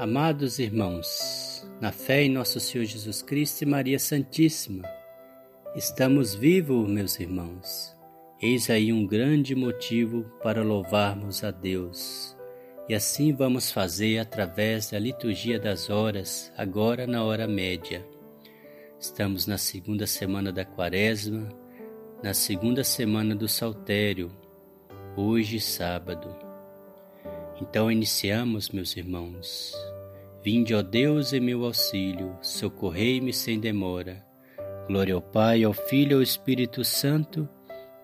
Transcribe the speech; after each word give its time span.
Amados 0.00 0.58
irmãos, 0.58 1.70
na 1.78 1.92
fé 1.92 2.22
em 2.22 2.30
nosso 2.30 2.58
Senhor 2.58 2.86
Jesus 2.86 3.20
Cristo 3.20 3.60
e 3.60 3.66
Maria 3.66 3.98
Santíssima, 3.98 4.88
estamos 5.76 6.34
vivos, 6.34 6.88
meus 6.88 7.20
irmãos. 7.20 7.94
Eis 8.40 8.70
aí 8.70 8.94
um 8.94 9.06
grande 9.06 9.54
motivo 9.54 10.22
para 10.42 10.62
louvarmos 10.62 11.44
a 11.44 11.50
Deus. 11.50 12.34
E 12.88 12.94
assim 12.94 13.34
vamos 13.34 13.70
fazer 13.70 14.20
através 14.20 14.90
da 14.90 14.98
liturgia 14.98 15.60
das 15.60 15.90
horas, 15.90 16.50
agora 16.56 17.06
na 17.06 17.22
hora 17.22 17.46
média. 17.46 18.02
Estamos 18.98 19.46
na 19.46 19.58
segunda 19.58 20.06
semana 20.06 20.50
da 20.50 20.64
Quaresma, 20.64 21.46
na 22.22 22.32
segunda 22.32 22.82
semana 22.82 23.34
do 23.34 23.46
Saltério, 23.46 24.32
hoje 25.14 25.60
sábado. 25.60 26.34
Então 27.60 27.92
iniciamos, 27.92 28.70
meus 28.70 28.96
irmãos. 28.96 29.89
Vinde, 30.42 30.74
ó 30.74 30.80
Deus, 30.80 31.34
em 31.34 31.40
meu 31.40 31.66
auxílio, 31.66 32.34
socorrei-me 32.40 33.30
sem 33.30 33.60
demora. 33.60 34.24
Glória 34.86 35.14
ao 35.14 35.20
Pai, 35.20 35.62
ao 35.62 35.74
Filho 35.74 36.12
e 36.12 36.14
ao 36.14 36.22
Espírito 36.22 36.82
Santo, 36.82 37.46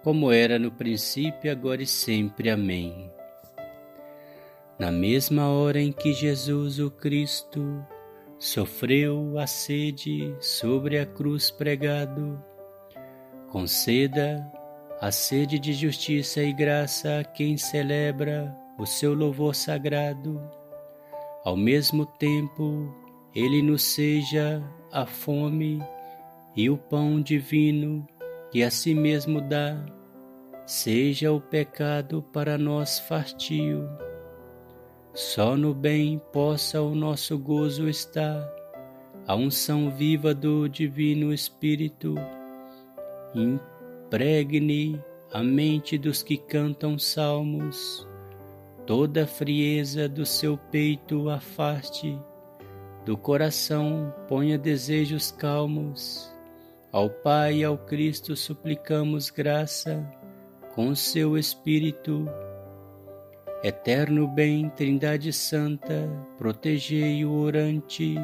como 0.04 0.30
era 0.30 0.58
no 0.58 0.70
princípio, 0.70 1.50
agora 1.50 1.82
e 1.82 1.86
sempre. 1.86 2.50
Amém. 2.50 3.10
Na 4.78 4.92
mesma 4.92 5.48
hora 5.48 5.80
em 5.80 5.90
que 5.90 6.12
Jesus, 6.12 6.78
o 6.78 6.90
Cristo, 6.90 7.82
sofreu 8.38 9.38
a 9.38 9.46
sede 9.46 10.36
sobre 10.38 10.98
a 10.98 11.06
cruz 11.06 11.50
pregado, 11.50 12.38
conceda 13.48 14.46
a 15.00 15.10
sede 15.10 15.58
de 15.58 15.72
justiça 15.72 16.42
e 16.42 16.52
graça 16.52 17.20
a 17.20 17.24
quem 17.24 17.56
celebra 17.56 18.54
o 18.78 18.84
seu 18.84 19.14
louvor 19.14 19.54
sagrado 19.54 20.38
ao 21.46 21.56
mesmo 21.56 22.04
tempo, 22.04 22.92
ele 23.32 23.62
nos 23.62 23.82
seja 23.82 24.60
a 24.90 25.06
fome 25.06 25.80
e 26.56 26.68
o 26.68 26.76
pão 26.76 27.22
divino 27.22 28.04
que 28.50 28.64
a 28.64 28.70
si 28.70 28.92
mesmo 28.92 29.40
dá, 29.40 29.86
seja 30.66 31.30
o 31.30 31.40
pecado 31.40 32.20
para 32.32 32.58
nós 32.58 32.98
fartio. 32.98 33.88
Só 35.14 35.56
no 35.56 35.72
bem 35.72 36.20
possa 36.32 36.82
o 36.82 36.96
nosso 36.96 37.38
gozo 37.38 37.88
estar, 37.88 38.44
a 39.24 39.36
unção 39.36 39.88
viva 39.88 40.34
do 40.34 40.66
Divino 40.66 41.32
Espírito. 41.32 42.16
Impregne 43.36 45.00
a 45.32 45.44
mente 45.44 45.96
dos 45.96 46.24
que 46.24 46.38
cantam 46.38 46.98
salmos 46.98 48.04
toda 48.86 49.24
a 49.24 49.26
frieza 49.26 50.08
do 50.08 50.24
seu 50.24 50.56
peito 50.56 51.28
afaste, 51.28 52.16
do 53.04 53.16
coração 53.16 54.14
ponha 54.28 54.56
desejos 54.56 55.32
calmos. 55.32 56.32
Ao 56.92 57.10
Pai 57.10 57.58
e 57.58 57.64
ao 57.64 57.76
Cristo 57.76 58.36
suplicamos 58.36 59.28
graça 59.28 60.08
com 60.74 60.94
seu 60.94 61.36
Espírito. 61.36 62.26
Eterno 63.62 64.28
bem, 64.28 64.70
Trindade 64.70 65.32
Santa, 65.32 66.08
protegei 66.38 67.24
o 67.24 67.32
orante, 67.32 68.14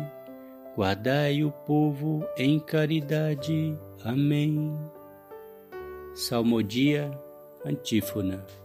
guardai 0.77 1.43
o 1.43 1.51
povo 1.51 2.25
em 2.37 2.61
caridade. 2.61 3.77
Amém. 4.05 4.79
Salmodia, 6.15 7.11
Antífona. 7.65 8.62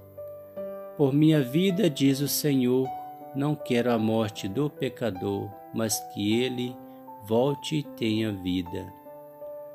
Por 0.98 1.14
minha 1.14 1.44
vida, 1.44 1.88
diz 1.88 2.22
o 2.22 2.28
Senhor, 2.28 2.90
não 3.36 3.54
quero 3.54 3.92
a 3.92 4.00
morte 4.00 4.48
do 4.48 4.68
pecador, 4.68 5.48
mas 5.72 6.00
que 6.12 6.42
ele 6.42 6.76
volte 7.28 7.78
e 7.78 7.84
tenha 7.84 8.32
vida. 8.32 8.92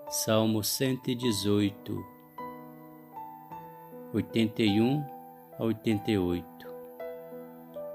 Salmo 0.08 0.64
118, 0.64 2.04
81 4.12 5.04
a 5.60 5.64
88. 5.64 6.44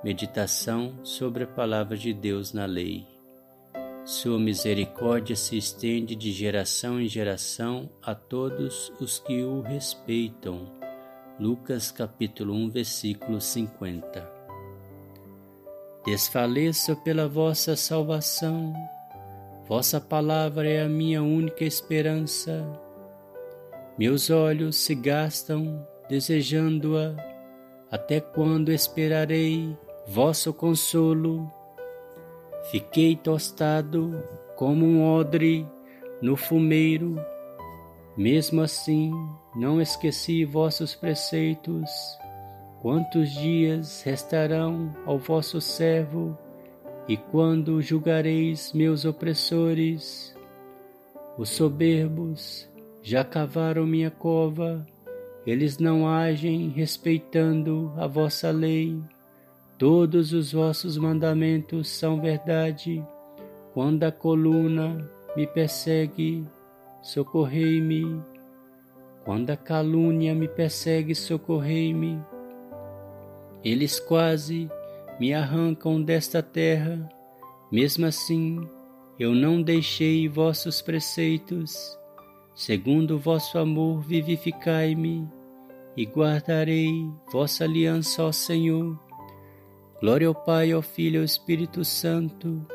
Meditação 0.06 1.04
sobre 1.04 1.44
a 1.44 1.48
palavra 1.48 1.98
de 1.98 2.14
Deus 2.14 2.54
na 2.54 2.66
lei. 2.66 3.06
Sua 4.06 4.40
misericórdia 4.40 5.36
se 5.36 5.58
estende 5.58 6.16
de 6.16 6.32
geração 6.32 7.02
em 7.02 7.10
geração 7.10 7.90
a 8.02 8.16
todos 8.16 8.90
os 9.02 9.20
que 9.20 9.44
o 9.44 9.60
respeitam 9.60 10.77
Lucas 11.40 11.92
capítulo 11.92 12.52
1, 12.56 12.72
versículo 12.72 13.40
50. 13.40 14.28
Desfaleço 16.04 16.96
pela 17.04 17.28
vossa 17.28 17.76
salvação, 17.76 18.74
vossa 19.68 20.02
palavra 20.02 20.68
é 20.68 20.82
a 20.82 20.90
minha 20.90 21.22
única 21.22 21.64
esperança. 21.64 22.66
Meus 24.00 24.32
olhos 24.32 24.78
se 24.78 24.96
gastam 24.96 25.88
desejando-a, 26.10 27.16
até 27.92 28.20
quando 28.20 28.72
esperarei 28.72 29.78
vosso 30.08 30.52
consolo? 30.52 31.48
Fiquei 32.72 33.16
tostado 33.16 34.24
como 34.56 34.88
um 34.88 35.06
odre 35.06 35.68
no 36.20 36.36
fumeiro 36.36 37.16
mesmo 38.18 38.62
assim, 38.62 39.12
não 39.56 39.80
esqueci 39.80 40.44
vossos 40.44 40.96
preceitos. 40.96 41.90
Quantos 42.82 43.30
dias 43.30 44.02
restarão 44.02 44.92
ao 45.06 45.20
vosso 45.20 45.62
servo, 45.62 46.38
e 47.08 47.16
quando 47.16 47.82
julgareis 47.82 48.74
meus 48.74 49.06
opressores? 49.06 50.36
Os 51.38 51.50
soberbos 51.50 52.68
já 53.04 53.24
cavaram 53.24 53.86
minha 53.86 54.10
cova, 54.10 54.86
eles 55.46 55.78
não 55.78 56.10
agem 56.10 56.70
respeitando 56.70 57.94
a 57.96 58.08
vossa 58.08 58.52
lei. 58.52 59.00
Todos 59.78 60.34
os 60.34 60.52
vossos 60.52 60.98
mandamentos 60.98 61.88
são 61.88 62.20
verdade. 62.20 63.02
Quando 63.74 64.04
a 64.04 64.12
coluna 64.12 65.10
me 65.36 65.46
persegue, 65.48 66.44
socorrei-me. 67.08 68.22
Quando 69.24 69.50
a 69.50 69.56
calúnia 69.56 70.36
me 70.36 70.48
persegue, 70.48 71.16
socorrei-me. 71.16 72.20
Eles 73.64 73.98
quase 73.98 74.70
me 75.18 75.34
arrancam 75.34 76.02
desta 76.02 76.44
terra, 76.44 77.10
mesmo 77.72 78.06
assim 78.06 78.60
eu 79.18 79.34
não 79.34 79.62
deixei 79.62 80.28
vossos 80.28 80.82
preceitos. 80.82 81.98
Segundo 82.54 83.18
vosso 83.18 83.58
amor, 83.58 84.02
vivificai-me 84.02 85.28
e 85.96 86.06
guardarei 86.06 87.10
vossa 87.32 87.64
aliança, 87.64 88.22
ó 88.24 88.32
Senhor. 88.34 89.00
Glória 90.02 90.28
ao 90.28 90.36
Pai, 90.36 90.72
ao 90.74 90.82
Filho 90.82 91.16
e 91.16 91.20
ao 91.20 91.24
Espírito 91.24 91.86
Santo, 91.86 92.66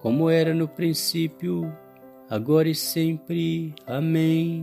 como 0.00 0.30
era 0.30 0.54
no 0.54 0.66
princípio, 0.66 1.70
agora 2.28 2.68
e 2.68 2.74
sempre. 2.74 3.74
Amém. 3.86 4.62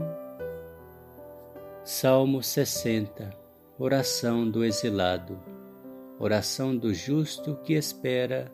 Salmo 1.83 2.41
60 2.41 3.31
Oração 3.77 4.49
do 4.49 4.65
exilado 4.65 5.39
Oração 6.19 6.75
do 6.75 6.93
justo 6.93 7.55
que 7.63 7.73
espera 7.73 8.51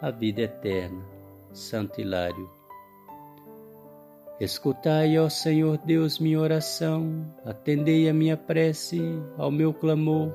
a 0.00 0.10
vida 0.10 0.42
eterna. 0.42 1.04
Santo 1.52 2.00
Hilário. 2.00 2.50
Escutai, 4.40 5.18
ó 5.18 5.28
Senhor 5.28 5.76
Deus, 5.76 6.18
minha 6.18 6.40
oração, 6.40 7.30
atendei 7.44 8.08
a 8.08 8.14
minha 8.14 8.36
prece, 8.36 8.98
ao 9.36 9.50
meu 9.50 9.74
clamor. 9.74 10.32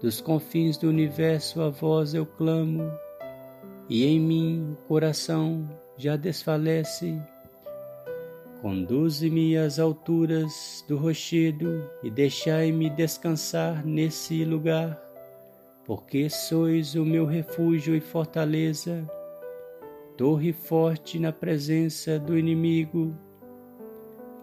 Dos 0.00 0.20
confins 0.20 0.76
do 0.76 0.88
universo 0.88 1.62
a 1.62 1.70
vós 1.70 2.12
eu 2.12 2.26
clamo, 2.26 2.90
e 3.88 4.04
em 4.04 4.18
mim 4.18 4.72
o 4.72 4.76
coração 4.88 5.66
já 5.96 6.16
desfalece. 6.16 7.20
Conduze-me 8.60 9.56
às 9.56 9.78
alturas 9.78 10.84
do 10.86 10.96
rochedo 10.96 11.88
e 12.02 12.10
deixai-me 12.10 12.88
descansar 12.88 13.84
nesse 13.84 14.44
lugar, 14.44 15.00
porque 15.84 16.30
sois 16.30 16.94
o 16.94 17.04
meu 17.04 17.26
refúgio 17.26 17.96
e 17.96 18.00
fortaleza, 18.00 19.04
torre 20.16 20.52
forte 20.52 21.18
na 21.18 21.32
presença 21.32 22.18
do 22.20 22.38
inimigo. 22.38 23.16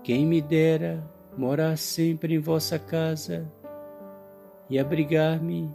Quem 0.04 0.26
me 0.26 0.42
dera 0.42 1.02
morar 1.38 1.78
sempre 1.78 2.36
em 2.36 2.40
vossa 2.40 2.78
casa 2.78 3.50
e 4.70 4.78
abrigar-me 4.78 5.74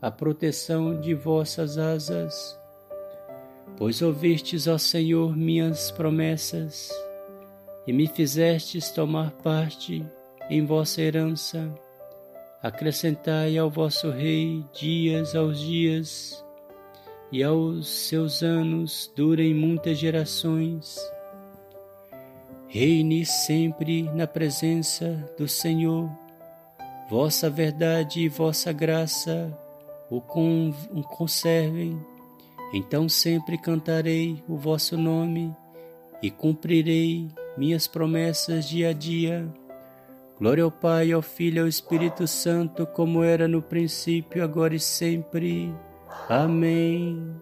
à 0.00 0.12
proteção 0.12 1.00
de 1.00 1.12
vossas 1.12 1.76
asas 1.76 2.63
Pois 3.76 4.00
ouvistes, 4.02 4.68
ó 4.68 4.78
Senhor, 4.78 5.36
minhas 5.36 5.90
promessas 5.90 6.90
e 7.86 7.92
me 7.92 8.06
fizestes 8.06 8.90
tomar 8.90 9.32
parte 9.42 10.04
em 10.48 10.64
vossa 10.64 11.02
herança. 11.02 11.68
Acrescentai 12.62 13.58
ao 13.58 13.68
vosso 13.68 14.10
Rei 14.10 14.64
dias 14.72 15.34
aos 15.34 15.60
dias 15.60 16.44
e 17.32 17.42
aos 17.42 17.88
seus 17.88 18.42
anos 18.42 19.12
durem 19.16 19.52
muitas 19.52 19.98
gerações. 19.98 20.96
Reine 22.68 23.26
sempre 23.26 24.02
na 24.02 24.26
presença 24.26 25.30
do 25.36 25.48
Senhor, 25.48 26.08
vossa 27.10 27.50
verdade 27.50 28.20
e 28.20 28.28
vossa 28.28 28.72
graça 28.72 29.52
o 30.08 30.20
conservem. 30.20 32.13
Então 32.74 33.08
sempre 33.08 33.56
cantarei 33.56 34.42
o 34.48 34.56
vosso 34.56 34.98
nome 34.98 35.54
e 36.20 36.28
cumprirei 36.28 37.28
minhas 37.56 37.86
promessas 37.86 38.68
dia 38.68 38.88
a 38.88 38.92
dia. 38.92 39.48
Glória 40.36 40.64
ao 40.64 40.72
Pai, 40.72 41.12
ao 41.12 41.22
Filho 41.22 41.58
e 41.58 41.60
ao 41.60 41.68
Espírito 41.68 42.26
Santo, 42.26 42.84
como 42.84 43.22
era 43.22 43.46
no 43.46 43.62
princípio, 43.62 44.42
agora 44.42 44.74
e 44.74 44.80
sempre. 44.80 45.72
Amém. 46.28 47.32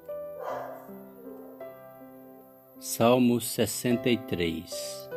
Salmo 2.79 3.41
63 3.41 5.09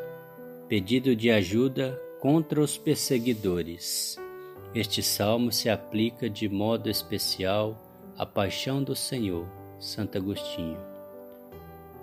Pedido 0.70 1.14
de 1.14 1.30
ajuda 1.30 2.02
contra 2.22 2.62
os 2.62 2.78
perseguidores. 2.78 4.16
Este 4.74 5.04
salmo 5.04 5.52
se 5.52 5.70
aplica 5.70 6.30
de 6.30 6.48
modo 6.48 6.90
especial 6.90 7.78
à 8.18 8.26
paixão 8.26 8.82
do 8.82 8.96
Senhor, 8.96 9.46
Santo 9.80 10.18
Agostinho. 10.18 10.78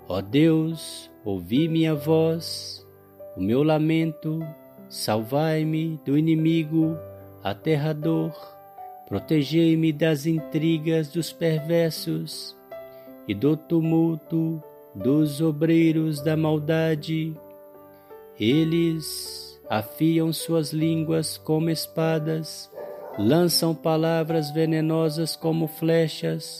Ó 0.07 0.21
Deus, 0.21 1.09
ouvi 1.23 1.67
minha 1.67 1.95
voz, 1.95 2.85
o 3.37 3.41
meu 3.41 3.63
lamento, 3.63 4.39
salvai-me 4.89 5.99
do 6.05 6.17
inimigo 6.17 6.97
aterrador, 7.43 8.31
protegei-me 9.07 9.91
das 9.91 10.25
intrigas 10.25 11.09
dos 11.09 11.31
perversos 11.31 12.55
e 13.27 13.33
do 13.33 13.55
tumulto 13.55 14.61
dos 14.93 15.41
obreiros 15.41 16.21
da 16.21 16.37
maldade 16.37 17.33
eles 18.39 19.61
afiam 19.69 20.33
suas 20.33 20.73
línguas 20.73 21.37
como 21.37 21.69
espadas, 21.69 22.69
lançam 23.17 23.75
palavras 23.75 24.51
venenosas 24.51 25.35
como 25.35 25.67
flechas, 25.67 26.59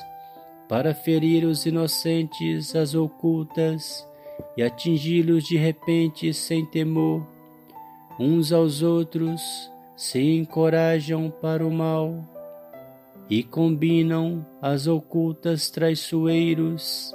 para 0.68 0.94
ferir 0.94 1.45
os 1.45 1.65
inocentes 1.65 2.75
as 2.75 2.95
ocultas 2.95 4.07
e 4.57 4.63
atingi-los 4.63 5.44
de 5.45 5.57
repente 5.57 6.33
sem 6.33 6.65
temor. 6.65 7.25
Uns 8.19 8.51
aos 8.51 8.81
outros 8.81 9.42
se 9.95 10.21
encorajam 10.21 11.31
para 11.42 11.65
o 11.65 11.71
mal 11.71 12.24
e 13.30 13.44
combinam 13.44 14.45
as 14.62 14.88
ocultas 14.88 15.69
traiçoeiros, 15.69 17.13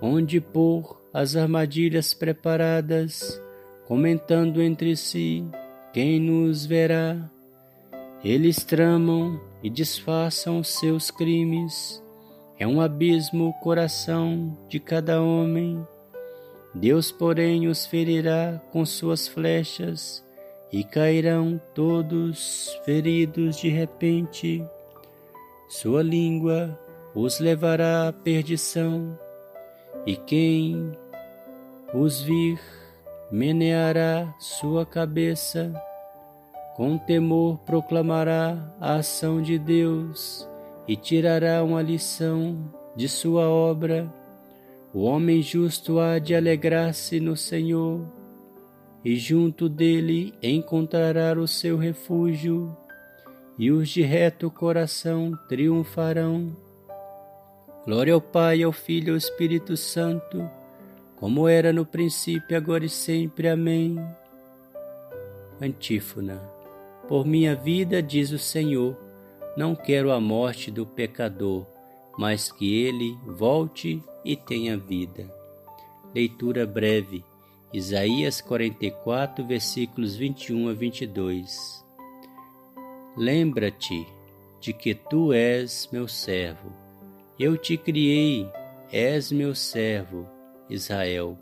onde 0.00 0.40
pôr 0.40 1.00
as 1.12 1.34
armadilhas 1.34 2.14
preparadas 2.14 3.40
comentando 3.86 4.62
entre 4.62 4.96
si: 4.96 5.44
quem 5.92 6.20
nos 6.20 6.64
verá? 6.64 7.16
Eles 8.22 8.62
tramam 8.62 9.40
e 9.62 9.70
disfarçam 9.70 10.62
seus 10.62 11.10
crimes. 11.10 12.02
É 12.60 12.66
um 12.66 12.78
abismo 12.78 13.48
o 13.48 13.54
coração 13.54 14.54
de 14.68 14.78
cada 14.78 15.22
homem. 15.22 15.82
Deus, 16.74 17.10
porém, 17.10 17.66
os 17.66 17.86
ferirá 17.86 18.60
com 18.70 18.84
suas 18.84 19.26
flechas 19.26 20.22
e 20.70 20.84
cairão 20.84 21.58
todos 21.74 22.78
feridos 22.84 23.56
de 23.56 23.70
repente. 23.70 24.62
Sua 25.70 26.02
língua 26.02 26.78
os 27.14 27.40
levará 27.40 28.08
à 28.08 28.12
perdição, 28.12 29.18
e 30.04 30.14
quem 30.14 30.92
os 31.94 32.20
vir 32.20 32.60
meneará 33.32 34.34
sua 34.38 34.84
cabeça, 34.84 35.72
com 36.76 36.98
temor 36.98 37.56
proclamará 37.60 38.70
a 38.78 38.96
ação 38.96 39.40
de 39.40 39.58
Deus 39.58 40.49
e 40.90 40.96
tirará 40.96 41.62
uma 41.62 41.80
lição 41.80 42.74
de 42.96 43.08
sua 43.08 43.48
obra. 43.48 44.12
O 44.92 45.04
homem 45.04 45.40
justo 45.40 46.00
há 46.00 46.18
de 46.18 46.34
alegrar-se 46.34 47.20
no 47.20 47.36
Senhor, 47.36 48.04
e 49.04 49.14
junto 49.14 49.68
dele 49.68 50.34
encontrará 50.42 51.38
o 51.38 51.46
seu 51.46 51.78
refúgio, 51.78 52.76
e 53.56 53.70
os 53.70 53.88
de 53.88 54.02
reto 54.02 54.50
coração 54.50 55.38
triunfarão. 55.48 56.50
Glória 57.86 58.12
ao 58.12 58.20
Pai, 58.20 58.62
ao 58.62 58.72
Filho 58.72 59.08
e 59.08 59.10
ao 59.12 59.16
Espírito 59.16 59.76
Santo 59.76 60.50
como 61.20 61.46
era 61.46 61.70
no 61.70 61.84
princípio, 61.84 62.56
agora 62.56 62.86
e 62.86 62.88
sempre. 62.88 63.46
Amém. 63.46 64.02
Antífona. 65.60 66.40
Por 67.06 67.26
minha 67.26 67.54
vida, 67.54 68.02
diz 68.02 68.32
o 68.32 68.38
Senhor, 68.38 68.96
não 69.56 69.74
quero 69.74 70.12
a 70.12 70.20
morte 70.20 70.70
do 70.70 70.86
pecador, 70.86 71.66
mas 72.18 72.50
que 72.50 72.82
ele 72.82 73.16
volte 73.26 74.02
e 74.24 74.36
tenha 74.36 74.76
vida. 74.76 75.32
Leitura 76.14 76.66
breve. 76.66 77.24
Isaías 77.72 78.40
44, 78.40 79.46
versículos 79.46 80.16
21 80.16 80.68
a 80.68 80.72
22. 80.72 81.84
Lembra-te 83.16 84.06
de 84.60 84.72
que 84.72 84.94
tu 84.94 85.32
és 85.32 85.88
meu 85.92 86.08
servo. 86.08 86.72
Eu 87.38 87.56
te 87.56 87.76
criei, 87.76 88.48
és 88.90 89.30
meu 89.30 89.54
servo 89.54 90.28
Israel, 90.68 91.36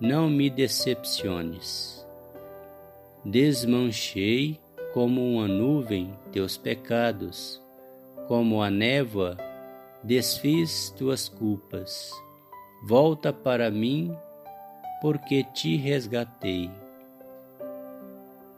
não 0.00 0.28
me 0.28 0.50
decepciones. 0.50 2.06
Desmanchei 3.24 4.60
como 4.96 5.34
uma 5.34 5.46
nuvem 5.46 6.10
teus 6.32 6.56
pecados, 6.56 7.60
como 8.26 8.62
a 8.62 8.70
névoa, 8.70 9.36
desfiz 10.02 10.88
tuas 10.96 11.28
culpas. 11.28 12.10
Volta 12.82 13.30
para 13.30 13.70
mim, 13.70 14.16
porque 15.02 15.44
te 15.44 15.76
resgatei. 15.76 16.70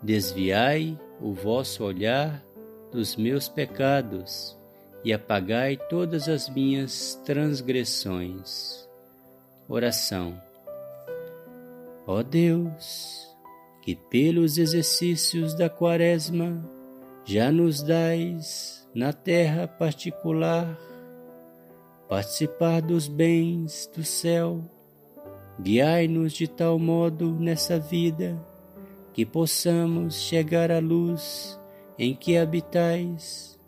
Desviai 0.00 0.96
o 1.20 1.32
vosso 1.32 1.82
olhar 1.82 2.40
dos 2.92 3.16
meus 3.16 3.48
pecados 3.48 4.56
e 5.02 5.12
apagai 5.12 5.76
todas 5.90 6.28
as 6.28 6.48
minhas 6.48 7.20
transgressões. 7.24 8.88
Oração. 9.68 10.40
Ó 12.06 12.22
Deus, 12.22 13.27
que 13.88 13.96
pelos 13.96 14.58
exercícios 14.58 15.54
da 15.54 15.70
Quaresma 15.70 16.62
já 17.24 17.50
nos 17.50 17.82
dais 17.82 18.86
na 18.94 19.14
terra 19.14 19.66
particular 19.66 20.78
participar 22.06 22.82
dos 22.82 23.08
bens 23.08 23.90
do 23.96 24.04
céu, 24.04 24.60
guiai-nos 25.58 26.34
de 26.34 26.46
tal 26.46 26.78
modo 26.78 27.32
nessa 27.40 27.78
vida 27.78 28.38
que 29.14 29.24
possamos 29.24 30.16
chegar 30.16 30.70
à 30.70 30.80
luz 30.80 31.58
em 31.98 32.14
que 32.14 32.36
habitais. 32.36 33.58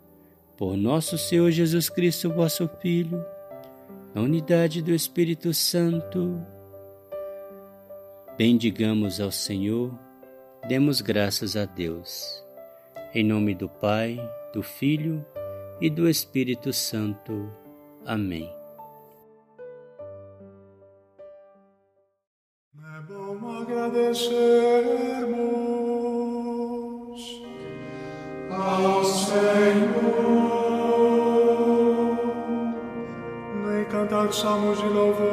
Por 0.55 0.77
nosso 0.77 1.17
Senhor 1.17 1.49
Jesus 1.49 1.89
Cristo, 1.89 2.29
vosso 2.29 2.69
Filho, 2.79 3.25
na 4.13 4.21
unidade 4.21 4.83
do 4.83 4.93
Espírito 4.93 5.51
Santo. 5.51 6.39
Bendigamos 8.37 9.19
ao 9.19 9.31
Senhor, 9.31 9.91
demos 10.67 11.01
graças 11.01 11.55
a 11.55 11.65
Deus. 11.65 12.43
Em 13.13 13.23
nome 13.23 13.53
do 13.55 13.67
Pai, 13.67 14.19
do 14.53 14.63
Filho 14.63 15.25
e 15.79 15.89
do 15.89 16.07
Espírito 16.07 16.71
Santo. 16.71 17.49
Amém. 18.05 18.49
É 22.75 23.01
bom 23.07 23.61
agradecermos 23.61 24.31
ao 28.49 29.03
Senhor. 29.03 30.51
cantar 33.91 34.31
salmos 34.33 34.79
de 34.79 34.87
louvor 34.87 35.30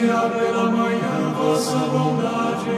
Anunciar 0.00 0.30
pela 0.30 0.70
manhã 0.70 1.30
vossa 1.36 1.76
bondade. 1.76 2.70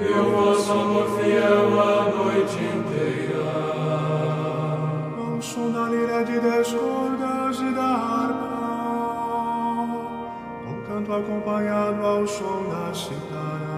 E 0.00 0.12
o 0.12 0.30
vosso 0.30 0.70
amor 0.70 1.18
fiel 1.18 1.80
a 1.80 2.04
noite 2.10 2.58
inteira. 2.62 3.54
Da 5.72 5.88
lira 5.88 6.24
de 6.24 6.40
dez 6.40 6.72
cordas 6.72 7.58
e 7.58 7.70
da 7.74 7.94
harpa, 7.94 8.58
com 10.64 10.82
canto 10.82 11.12
acompanhado 11.12 12.04
ao 12.04 12.26
som 12.26 12.64
da 12.68 12.92
citara 12.92 13.74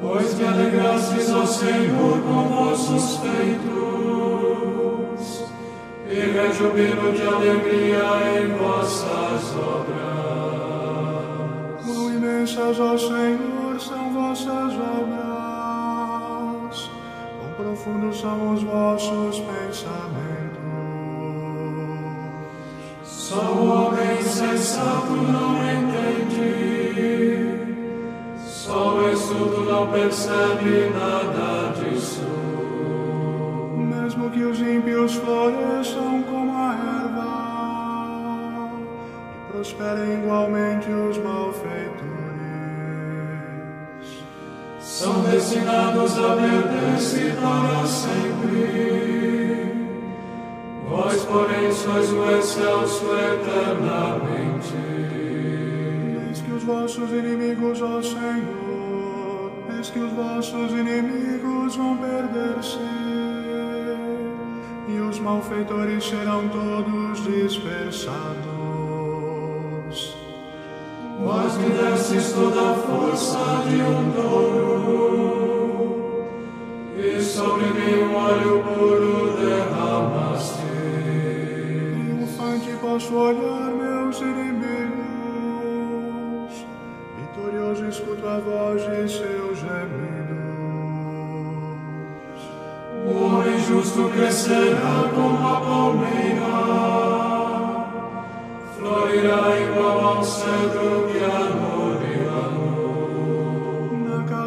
Pois 0.00 0.34
que 0.34 0.44
alegrastes 0.44 1.30
ao 1.30 1.46
Senhor 1.46 2.20
com 2.22 2.48
vossos 2.48 3.16
feitos, 3.18 4.61
e 6.08 6.14
rejubilo 6.14 7.12
de 7.12 7.22
alegria 7.22 8.40
em 8.40 8.48
vossas 8.56 9.56
obras. 9.56 10.02
Quão 11.84 12.12
imensas, 12.12 12.80
ó 12.80 12.96
Senhor, 12.98 13.80
são 13.80 14.12
vossas 14.12 14.74
obras, 14.74 16.10
quão 17.38 17.52
profundos 17.56 18.20
são 18.20 18.54
os 18.54 18.62
vossos 18.62 19.40
pensamentos. 19.40 20.22
Só 23.04 23.40
o 23.52 23.66
homem 23.66 24.18
insensato 24.20 25.12
não 25.12 25.56
entende, 25.72 26.44
só 28.44 28.96
o 28.96 29.10
estudo 29.10 29.64
não 29.64 29.86
percebe 29.90 30.90
nada 30.94 31.51
que 34.42 34.46
os 34.46 34.60
ímpios 34.60 35.14
floresçam 35.14 36.22
como 36.24 36.52
a 36.52 36.74
erva 37.04 38.72
e 39.36 39.52
prosperem 39.52 40.14
igualmente 40.18 40.90
os 40.90 41.16
malfeitores. 41.18 42.02
São 44.80 45.22
destinados 45.22 46.18
a 46.18 46.34
perder-se 46.34 47.36
para 47.40 47.86
sempre. 47.86 48.82
Vós, 50.88 51.24
porém, 51.24 51.70
sois 51.70 52.12
o 52.12 52.30
excelso 52.32 53.06
eternamente. 53.14 54.74
Eis 56.26 56.40
que 56.40 56.50
os 56.50 56.64
vossos 56.64 57.10
inimigos, 57.12 57.80
ó 57.80 58.02
Senhor, 58.02 59.52
eis 59.76 59.88
que 59.88 60.00
os 60.00 60.12
vossos 60.12 60.72
inimigos 60.72 61.76
vão 61.76 61.96
perder-se, 61.96 63.01
malfeitores 65.22 66.04
serão 66.04 66.48
todos 66.48 67.24
dispersados. 67.24 68.16
Vós 71.22 71.56
me 71.58 71.70
destes 71.70 72.32
toda 72.32 72.72
a 72.72 72.74
força 72.74 73.62
de 73.68 73.80
um 73.80 74.10
touro, 74.12 75.14
e 76.96 77.20
sobre 77.22 77.66
mim 77.66 78.02
um 78.02 78.14
óleo 78.16 78.64
puro 78.64 79.36
derramaste. 79.36 79.51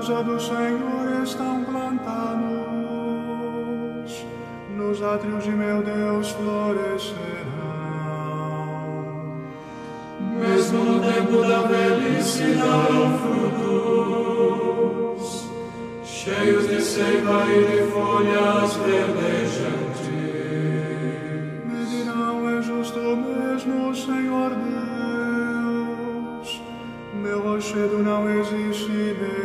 Casa 0.06 0.24
do 0.24 0.40
Senhor 0.40 1.24
estão 1.24 1.64
plantados, 1.64 2.46
nos 4.78 5.02
átrios 5.02 5.44
de 5.44 5.50
meu 5.50 5.82
Deus 5.82 6.30
florescerão. 6.30 7.26
Mesmo 10.40 10.84
no 10.84 11.00
tempo 11.00 11.42
da 11.42 11.62
velhice 11.62 12.54
darão 12.54 13.18
frutos, 13.58 15.50
cheios 16.04 16.68
de 16.68 16.82
seiva 16.84 17.46
e 17.48 17.66
de 17.66 17.82
folhas 17.92 18.76
verdejantes. 18.76 20.06
Me 21.66 21.84
dirão, 21.90 22.48
é 22.60 22.62
justo 22.62 23.00
mesmo, 23.00 23.96
Senhor 23.96 24.52
Deus, 25.72 26.62
meu 27.16 27.42
rochedo 27.42 27.98
não 28.04 28.30
existe 28.30 28.92
nele 28.92 29.45